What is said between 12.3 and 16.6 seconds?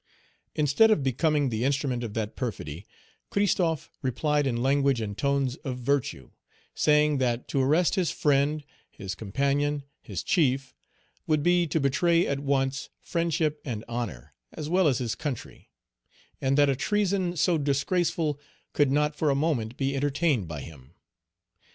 once friendship and honor, as well as his country; and